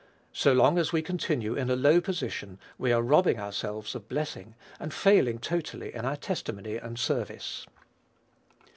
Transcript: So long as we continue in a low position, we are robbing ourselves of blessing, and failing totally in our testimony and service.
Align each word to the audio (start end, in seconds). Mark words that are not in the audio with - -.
So 0.33 0.51
long 0.51 0.79
as 0.79 0.91
we 0.91 1.03
continue 1.03 1.53
in 1.53 1.69
a 1.69 1.75
low 1.75 2.01
position, 2.01 2.57
we 2.79 2.91
are 2.91 3.03
robbing 3.03 3.39
ourselves 3.39 3.93
of 3.93 4.09
blessing, 4.09 4.55
and 4.79 4.91
failing 4.91 5.37
totally 5.37 5.93
in 5.93 6.05
our 6.05 6.17
testimony 6.17 6.77
and 6.77 6.97
service. 6.97 7.67